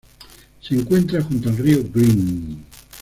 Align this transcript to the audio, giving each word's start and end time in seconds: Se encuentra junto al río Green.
Se 0.61 0.73
encuentra 0.73 1.21
junto 1.21 1.49
al 1.49 1.57
río 1.57 1.83
Green. 1.93 2.65